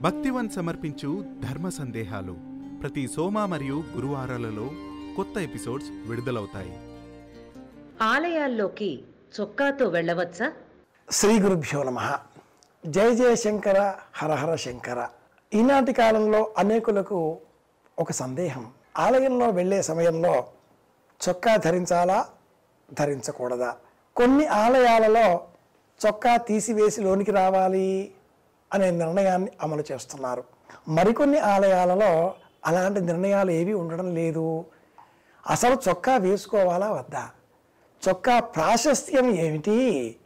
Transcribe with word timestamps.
భక్తివన్ 0.00 0.48
సమర్పించు 0.48 1.24
ధర్మ 1.50 1.68
సందేహాలు 1.68 2.36
ప్రతి 2.82 3.08
సోమ 3.08 3.44
మరియు 3.44 3.84
గురువారాలలో 3.96 4.70
కొత్త 5.16 5.38
ఎపిసోడ్స్ 5.38 5.88
విడుదలవుతాయి. 6.08 6.78
ఆలయాల్లోకి 8.02 9.02
చొక్కాతో 9.40 9.88
వెళ్ళవచ్చా? 9.88 10.52
శ్రీ 11.10 11.38
గురుభ్యో 11.38 11.82
నమ. 11.82 12.18
జయ 12.86 13.14
జయశంకర 13.14 13.94
హరహర 14.14 14.56
శంకర. 14.56 15.08
ఈనాటి 15.54 15.92
కాలంలో 15.92 16.54
అనేకులకు 16.58 17.38
ఒక 17.98 18.12
సందేహం. 18.12 18.72
ఆలయంలో 18.96 19.50
వెళ్ళే 19.50 19.82
సమయంలో 19.82 20.44
చొక్కా 21.28 21.56
ధరించాలా? 21.56 22.28
ధరించకూడదా? 22.92 23.76
కొన్ని 24.16 24.46
ఆలయాలలో 24.46 25.48
చొక్కా 26.06 26.36
తీసివేసి 26.36 27.00
లోనికి 27.00 27.30
రావాలి. 27.30 28.12
అనే 28.72 28.90
నిర్ణయాన్ని 28.90 29.50
అమలు 29.62 29.84
చేస్తున్నారు. 29.92 30.44
మరికొన్ని 30.88 31.38
ఆలయాలలో 31.38 32.34
అలాంటి 32.66 33.00
నిర్ణయాలు 33.00 33.50
ఏవి 33.50 33.72
ఉండడం 33.72 34.14
లేదు. 34.14 34.64
అసలు 35.50 35.78
చొక్కా 35.88 36.16
వేసుకోవాలా 36.16 36.92
వద్దా? 36.92 37.30
చొక్కా 38.08 38.40
ప్రాశస్త్యం 38.40 39.30
ఏమిటి? 39.30 40.16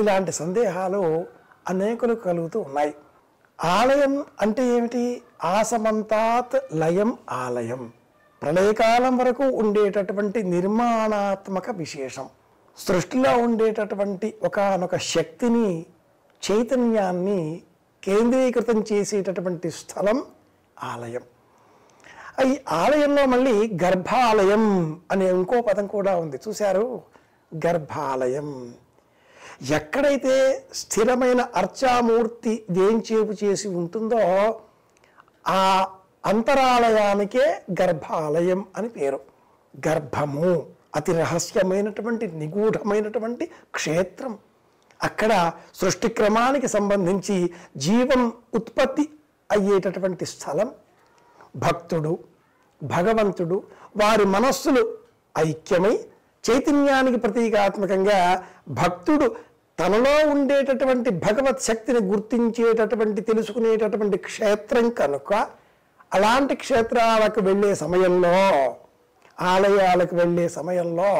ఇలాంటి 0.00 0.32
సందేహాలు 0.32 1.26
అనేకులు 1.68 2.14
కలుగుతూ 2.14 2.60
ఉన్నాయి. 2.60 2.94
ఆలయం 3.64 4.24
అంటే 4.40 4.66
ఏమిటి? 4.66 5.22
ఆసమంతాత్ 5.44 6.74
లయం 6.74 7.18
ఆలయం. 7.30 7.92
ప్రళయకాలం 8.42 9.16
వరకు 9.16 9.42
ఉండేటటువంటి 9.42 10.42
నిర్మాణాత్మక 10.42 11.70
విశేషం. 11.70 12.28
సృష్టిలో 12.78 13.38
ఉండేటటువంటి 13.38 14.34
ఒకానొక 14.42 14.96
శక్తిని 14.96 15.86
చైతన్యాన్ని 16.50 17.62
కేంద్రీకృతం 18.04 18.84
చేసేటటువంటి 18.92 19.70
స్థలం 19.70 20.24
ఆలయం. 20.82 21.22
ఈ 22.46 22.60
ఆలయంలో 22.68 23.26
మళ్ళీ 23.26 23.78
గర్భాలయం 23.84 25.00
అనే 25.10 25.30
ఇంకో 25.30 25.60
పదం 25.60 25.86
కూడా 25.86 26.16
ఉంది. 26.16 26.38
చూశారు? 26.48 27.02
గర్భాలయం. 27.66 28.74
ఎక్కడైతే 29.70 30.64
స్థిరమైన 30.74 31.48
అర్చామూర్తి 31.56 32.64
దేంచేపు 32.70 33.44
చేసి 33.44 33.68
ఉంటుందో 33.68 34.18
ఆ 35.46 35.90
అంతరాలయానికే 36.26 37.62
గర్భాలయం 37.82 38.64
అని 38.76 38.88
పేరు. 38.88 39.20
గర్భము 39.88 40.66
అతి 40.96 41.12
రహస్యమైనటువంటి 41.12 42.26
నిగూఢమైనటువంటి 42.26 43.50
క్షేత్రం. 43.74 44.38
అక్కడ 45.02 45.32
సృష్టి 45.74 46.08
క్రమానికి 46.08 46.68
సంబంధించి 46.68 47.36
జీవం 47.76 48.22
ఉత్పత్తి 48.54 49.04
అయ్యేటటువంటి 49.50 50.24
స్థలం 50.24 50.68
భక్తుడు 51.56 52.12
భగవంతుడు 52.80 53.56
వారి 53.96 54.24
మనస్సులు 54.26 54.82
ఐక్యమై 55.38 55.94
చైతన్యానికి 56.44 57.16
ప్రతీకాత్మకంగా 57.16 58.18
భక్తుడు 58.68 59.26
తనలో 59.78 60.30
ఉండేటటువంటి 60.30 61.10
భగవత్ 61.10 61.62
శక్తిని 61.62 61.98
గుర్తించేటటువంటి 61.98 63.20
తెలుసుకునేటటువంటి 63.20 64.16
క్షేత్రం 64.16 64.90
కనుక 64.90 65.30
అలాంటి 66.12 66.54
క్షేత్రాలకు 66.54 67.40
వెళ్ళే 67.40 67.74
సమయంలో 67.74 68.34
ఆలయాలకు 69.38 70.16
వెళ్ళే 70.16 70.48
సమయంలో 70.48 71.10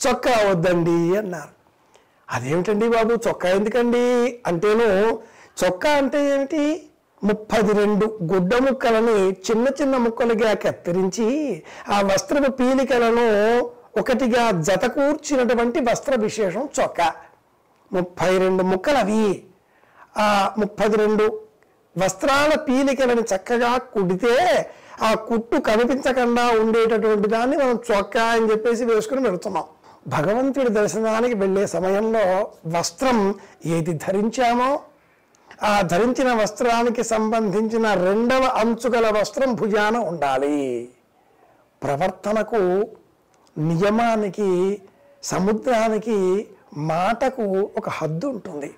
చొక్కా 0.00 0.36
వద్దండి 0.50 0.98
అన్నారు. 1.16 1.52
అదేమిటండి 2.30 2.88
బాబు? 2.88 3.14
చొక్కా 3.28 3.48
ఎందుకండి? 3.48 4.04
అంటేను 4.46 4.88
చొక్కా 5.64 5.90
అంటే 5.90 6.34
ఏమిటి? 6.34 6.62
ముప్పది 7.22 7.72
రెండు 7.72 8.18
గుడ్డ 8.22 8.54
ముక్కలని 8.54 9.16
చిన్న 9.46 9.68
చిన్న 9.80 9.96
ముక్కలుగా 9.96 10.54
కత్తిరించి 10.54 11.26
ఆ 11.88 12.00
వస్త్రపు 12.00 12.50
పీలికలను 12.50 13.26
ఒకటిగా 14.00 14.50
జతకూర్చినటువంటి 14.60 15.80
వస్త్ర 15.80 16.14
విశేషం 16.14 16.68
చొక్కా. 16.80 17.08
ముప్పై 17.92 18.38
రెండు 18.38 18.62
ముక్కలు 18.62 18.96
అవి 18.96 19.22
ఆ 20.18 20.26
ముప్పది 20.58 20.96
రెండు 20.96 21.24
వస్త్రాల 21.96 22.54
పీలికలను 22.68 23.20
చక్కగా 23.22 23.78
కుడితే 23.94 24.34
ఆ 25.02 25.14
కుట్టు 25.28 25.56
కనిపించకుండా 25.60 26.50
ఉండేటటువంటి 26.60 27.28
దాన్ని 27.28 27.56
మనం 27.56 27.78
చొక్కా 27.90 28.24
అని 28.24 28.50
చెప్పేసి 28.50 28.84
వేసుకుని 28.84 29.24
పెడుతున్నాం 29.24 29.66
భగవంతుడి 30.08 30.68
దర్శనానికి 30.68 31.34
వెళ్ళే 31.34 31.66
సమయంలో 31.66 32.50
వస్త్రం 32.78 33.34
ఏది 33.66 33.92
ధరించామో 33.92 34.80
ఆ 35.62 35.80
ధరించిన 35.80 36.32
వస్త్రానికి 36.34 37.02
సంబంధించిన 37.02 37.94
రెండవ 37.94 38.42
అంచుగల 38.42 39.20
వస్త్రం 39.20 39.54
భుజాన 39.54 39.96
ఉండాలి. 39.96 40.88
ప్రవర్తనకు 41.82 42.88
నియమానికి 43.58 44.82
సముద్రానికి 45.22 46.48
మాటకు 46.76 47.70
ఒక 47.78 47.88
హద్దు 47.88 48.26
ఉంటుంది. 48.26 48.74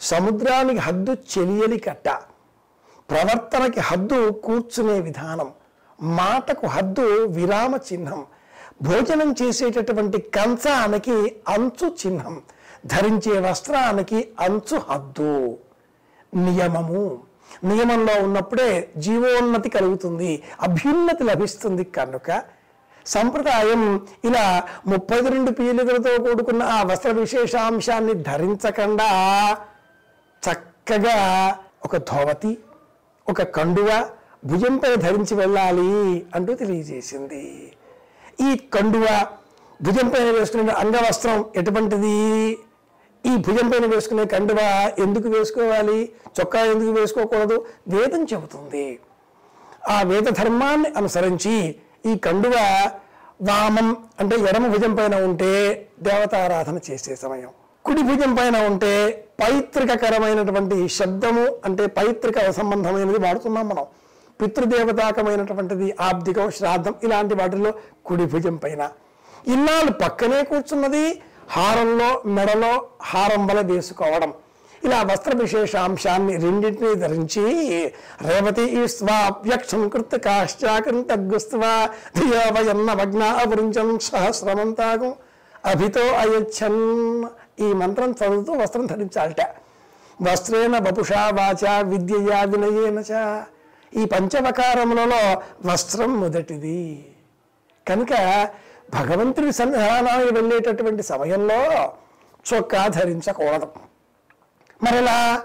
సముద్రానికి 0.00 0.78
హద్దు 0.78 1.16
చెలియలి 1.38 1.78
కట్ట. 1.78 2.08
ప్రవర్తనకి 3.10 3.80
హద్దు 3.80 4.30
కూర్చునే 4.30 5.00
విధానం. 5.00 5.50
మాటకు 6.02 6.66
హద్దు 6.66 7.24
విరామ 7.24 7.76
చిహ్నం. 7.76 8.26
భోజనం 8.82 9.34
చేసేటటువంటి 9.42 10.18
కంచానికి 10.18 11.36
అంచు 11.48 11.88
చిహ్నం 11.88 12.42
ధరించే 12.86 13.40
వస్త్రానికి 13.40 14.28
అంచు 14.40 14.76
హద్దు. 14.78 15.58
నియమము. 16.34 17.18
నియమంలో 17.64 18.22
ఉన్నప్పుడే 18.22 18.90
జీవోన్నతి 18.96 19.68
కలుగుతుంది 19.68 20.42
అభ్యున్నతి 20.60 21.24
లభిస్తుంది 21.24 21.84
కనుక 21.84 22.42
సంప్రదాయం 23.06 24.06
ఇలా 24.24 24.62
ముప్పై 24.86 25.20
రెండు 25.20 25.50
పీలికలతో 25.50 26.22
కూడుకున్న 26.22 26.62
ఆ 26.62 26.82
వస్త్ర 26.82 27.10
విశేషాంశాన్ని 27.10 28.14
ధరించకుండా 28.14 29.08
చక్కగా 30.42 31.18
ఒక 31.84 31.96
ధోవతి 31.96 32.58
ఒక 33.28 33.42
కండువ 33.42 34.08
భుజంపై 34.44 34.96
ధరించి 34.96 35.34
వెళ్ళాలి 35.34 36.26
అంటూ 36.34 36.54
తెలియజేసింది. 36.54 37.72
ఈ 38.40 38.56
కండువ 38.56 39.26
భుజంపైన 39.82 40.30
వేసుకునే 40.30 40.72
అంగవస్త్రం 40.72 41.44
ఎటువంటిది? 41.56 42.58
ఈ 43.26 43.36
భుజం 43.36 43.68
పైన 43.68 43.86
వేసుకునే 43.86 44.24
కండువ 44.24 44.58
ఎందుకు 44.98 45.28
వేసుకోవాలి? 45.28 46.12
చొక్కా 46.40 46.60
ఎందుకు 46.60 47.00
వేసుకోకూడదు? 47.00 47.64
వేదం 47.88 48.24
చెబుతుంది. 48.24 48.98
ఆ 49.88 50.02
వేద 50.02 50.22
ధర్మాన్ని 50.22 50.88
అనుసరించి 50.96 51.74
ఈ 52.06 52.16
కండువ 52.16 52.54
వామం 53.42 53.96
అంటే 54.20 54.36
ఎడమ 54.36 54.66
భుజం 54.66 54.94
పైన 54.94 55.14
ఉంటే 55.14 55.88
దేవతారాధన 56.02 56.78
చేసే 56.90 57.16
సమయం. 57.16 57.48
కుడి 57.84 58.02
భుజం 58.02 58.34
పైన 58.34 58.56
ఉంటే 58.66 59.24
పైతృకకరమైనటువంటి 59.40 60.88
శబ్దము 60.88 61.56
అంటే 61.64 61.86
పైతృక 61.86 62.50
సంబంధమైనది 62.50 63.18
వాడుతున్నాం 63.18 63.68
మనం. 63.68 63.86
పితృదేవతాకమైనటువంటిది 64.42 65.96
ఆబ్దికం 66.00 66.50
శ్రాద్ధం 66.50 66.94
ఇలాంటి 67.02 67.34
వాటిల్లో 67.34 67.72
కుడి 68.06 68.26
భుజం 68.26 68.56
పైన. 68.56 68.90
ఇన్నాళ్ళు 69.46 69.92
పక్కనే 69.92 70.42
కూర్చున్నది 70.42 71.22
హారంలో 71.50 72.22
మెడలో 72.26 72.84
హారం 73.02 73.46
వల 73.46 73.60
వేసుకోవడం. 73.60 74.32
ఇలా 74.84 75.02
వస్త్ర 75.02 75.36
విశేషాంశాన్ని 75.36 76.36
రెండింటినీ 76.36 76.94
ధరించి 76.94 77.44
రేవతి 78.22 78.88
స్వావ్యక్షం 78.88 79.88
కృత 79.88 80.14
కాశ్చాకృతగ్గుస్వా 80.14 81.88
ధియోవయన్న 82.18 82.92
భగ్న 82.92 83.22
అవృంజం 83.22 83.98
సహస్రమం 83.98 84.72
తాగం. 84.72 85.14
అభితో 85.66 86.00
అయచ్చన్ 86.00 86.80
ఈ 87.60 87.72
మంత్రం 87.72 88.10
చదువుతూ 88.10 88.52
వస్త్రం 88.52 88.86
ధరించాలట. 88.86 89.42
వస్త్రేణ 90.22 90.78
బపుషా 90.78 91.22
వాచ 91.38 91.82
విద్యయా 91.82 92.42
వినయేన 92.42 92.98
చ. 93.10 93.12
ఈ 93.96 94.04
పంచవకారములలో 94.04 95.42
వస్త్రం 95.72 96.20
మొదటిది. 96.20 97.12
కనుక 97.88 98.48
భగవంతుడి 98.94 99.52
సన్నిధానానికి 99.52 100.34
వెళ్ళేటటువంటి 100.34 101.02
సమయంలో 101.02 101.92
చొక్కా 102.54 102.86
ధరించకూడదు. 102.86 103.66
మరలా 104.82 105.42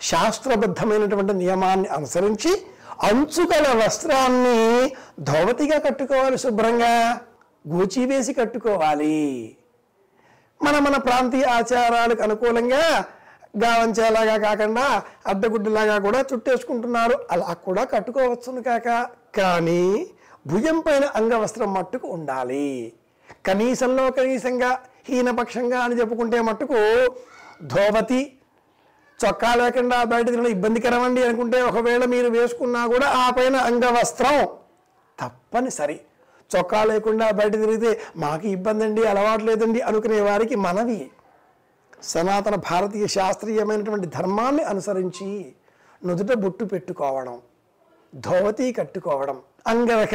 శాస్త్రబద్ధమైనటువంటి 0.00 1.32
నియమాన్ని 1.32 1.88
అనుసరించి 1.88 2.62
అంచుకల 3.02 3.84
వస్త్రాన్ని 3.84 4.92
ధోవతిగా 5.20 5.78
కట్టుకోవాలి 5.78 6.38
శుభ్రంగా 6.38 7.20
గూచి 7.68 8.06
వేసి 8.06 8.32
కట్టుకోవాలి. 8.32 9.56
మన 10.62 10.78
మన 10.78 10.96
ప్రాంతీయ 10.96 11.44
ఆచారాలకు 11.44 12.22
అనుకూలంగా 12.22 13.04
గావంచేలాగా 13.62 14.36
కాకుండా 14.38 15.02
అడ్డగుడ్డలాగా 15.26 15.98
కూడా 15.98 16.24
చుట్టేసుకుంటున్నారు. 16.32 17.26
అలా 17.30 17.52
కూడా 17.52 17.84
కట్టుకోవచ్చును 17.84 18.62
కాక. 18.62 18.88
కానీ 19.38 20.06
భుజం 20.46 20.80
పైన 20.80 21.04
అంగవస్త్రం 21.04 21.74
మట్టుకు 21.74 22.08
ఉండాలి. 22.08 22.92
కనీసంలో 23.46 24.10
కనీసంగా 24.10 24.78
హీనపక్షంగా 25.08 25.78
అని 25.80 26.00
చెప్పుకుంటే 26.00 26.40
మట్టుకు 26.40 26.80
ధోవతి 27.62 28.32
చొక్కా 29.24 29.54
లేకుండా 29.54 30.04
బయట 30.04 30.26
తినడం 30.26 30.46
ఇబ్బందికరమండి 30.46 31.24
అనుకుంటే 31.24 31.62
ఒకవేళ 31.62 32.04
మీరు 32.04 32.28
వేసుకున్నా 32.28 32.86
కూడా 32.86 33.06
ఆ 33.06 33.30
పైన 33.30 33.56
అంగవస్త్రం 33.56 34.48
తప్పనిసరి. 35.20 36.00
చొక్కా 36.56 36.84
లేకుండా 36.84 37.30
బయట 37.30 37.52
తిరిగితే 37.52 38.00
మాకు 38.16 38.46
ఇబ్బంది 38.46 38.84
అండి 38.84 39.06
అలవాటు 39.06 39.44
లేదండి 39.44 39.80
అనుకునే 39.80 40.20
వారికి 40.20 40.56
మనవి. 40.56 41.10
సనాతన 42.02 42.54
భారతీయ 42.54 43.06
శాస్త్రీయమైనటువంటి 43.06 44.06
ధర్మాన్ని 44.06 44.62
అనుసరించి 44.62 45.54
నుదుట 46.04 46.32
బొట్టు 46.32 46.64
పెట్టుకోవడం 46.64 47.40
ధోవతి 48.14 48.72
కట్టుకోవడం 48.72 49.40
అంగరక 49.66 50.14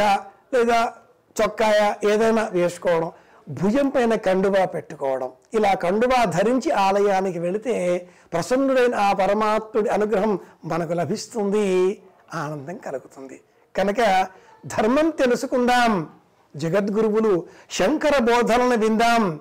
లేదా 0.54 0.94
చొక్కాయ 1.42 1.94
ఏదైనా 2.12 2.50
వేసుకోవడం 2.52 3.12
భుజం 3.50 3.90
పైన 3.90 4.16
కండువా 4.16 4.66
పెట్టుకోవడం 4.66 5.32
ఇలా 5.54 5.74
కండువా 5.74 6.26
ధరించి 6.26 6.72
ఆలయానికి 6.72 7.40
వెళితే 7.40 8.08
ప్రసన్నుడైన 8.34 8.96
ఆ 8.96 9.14
పరమాత్ముడి 9.14 9.90
అనుగ్రహం 9.90 10.40
మనకు 10.66 10.94
లభిస్తుంది 10.94 12.02
ఆనందం 12.34 12.78
కలుగుతుంది. 12.78 13.42
కనుక 13.76 14.28
ధర్మం 14.66 15.10
తెలుసుకుందాం 15.10 16.10
జగద్గురువులు 16.56 17.48
శంకర 17.72 18.18
బోధనను 18.20 18.78
విందాం. 18.78 19.40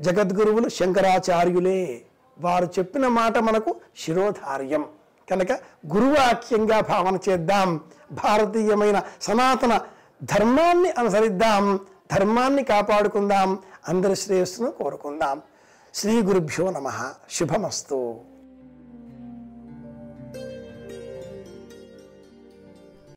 జగద్గురువులు 0.00 0.68
శంకరాచార్యులే. 0.68 2.02
వారు 2.40 2.64
చెప్పిన 2.64 3.06
మాట 3.06 3.38
మనకు 3.38 3.76
శిరోధార్యం. 3.98 4.84
కనుక 5.30 5.52
గురువాక్యంగా 5.94 6.80
భావన 6.80 7.18
చేద్దాం. 7.28 7.80
భారతీయమైన 8.12 9.02
సనాతన 9.22 9.80
ధర్మాన్ని 10.22 10.90
అనుసరిద్దాం. 10.90 11.80
ధర్మాన్ని 12.12 12.64
కాపాడుకుందాం. 12.64 13.58
అందరి 13.88 14.16
శ్రేయస్సును 14.16 14.70
కోరుకుందాం. 14.70 15.42
శ్రీ 15.94 16.22
గురుభ్యో 16.22 16.70
నమ. 16.70 17.12
శుభమస్తు. 17.30 18.29